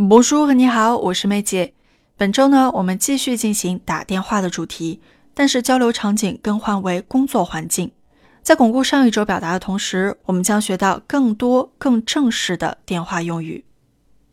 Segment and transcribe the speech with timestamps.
[0.00, 1.74] Bonjour，你好，我是梅姐。
[2.16, 4.98] 本周呢，我们继续进行打电话的主题，
[5.34, 7.92] 但是交流场景更换为工作环境。
[8.40, 13.66] 在巩固上一周表达的同时，我们将学到更多更正式的电话用语。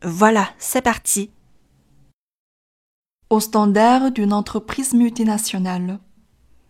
[0.00, 1.28] Voilà, c'est parti.
[3.28, 5.98] Au standard d'une entreprise multinationale.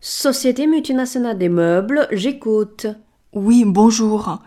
[0.03, 2.89] Société multinationale des meubles, j'écoute.
[3.33, 4.41] Oui, bonjour.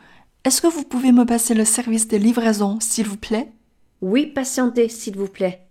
[0.44, 3.54] Est-ce que vous pouvez me passer le service de livraison, s'il vous plaît
[4.06, 5.62] Oui, patientez, s'il vous plaît.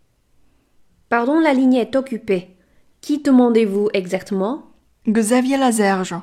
[1.11, 2.57] Pardon, la ligne est occupée.
[3.03, 4.63] Qui demandez-vous exactement?
[5.07, 6.23] Xavier Lazerge。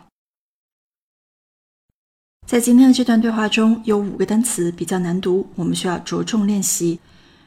[2.48, 7.00] 在今天的这段对话中，有五个单词比较难读，我们需要着重练习。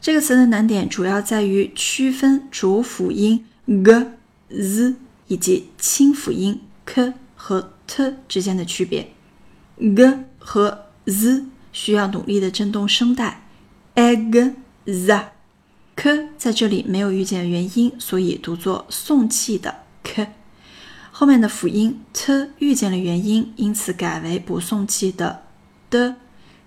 [0.00, 4.06] 这个词的难点主要在于区分浊辅音 g、
[4.48, 4.94] z
[5.26, 9.12] 以及清辅音 k 和 t 之间的区别。
[9.78, 13.42] g 和 z 需要努力的震动声带
[13.94, 14.54] ，eg、
[14.86, 15.26] z。
[15.94, 20.32] k 在这里没有遇见元音，所以读作送气的 k。
[21.20, 25.42] 后面的辅音 t 遇见了元音，因此改为不送气的
[25.90, 26.14] d。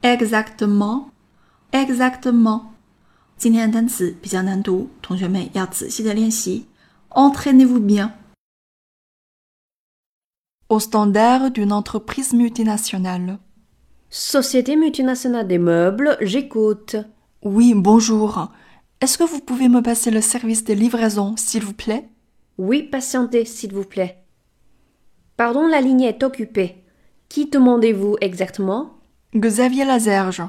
[0.02, 1.06] exactement,
[1.72, 2.64] exactement,
[3.40, 6.66] 今天的单词比较难读，同学们要仔细的练习。
[7.12, 8.12] Entraînez-vous bien.
[10.68, 13.40] Au standard d'une entreprise multinationale.
[14.10, 16.98] Société multinationale des meubles, j'écoute.
[17.42, 18.52] Oui, bonjour.
[19.00, 22.10] Est-ce que vous pouvez me passer le service de livraison, s'il vous plaît?
[22.58, 24.22] Oui, patientez, s'il vous plaît.
[25.38, 26.84] Pardon, la ligne est occupée.
[27.30, 29.00] Qui demandez-vous exactement?
[29.34, 30.44] Xavier Lazerge.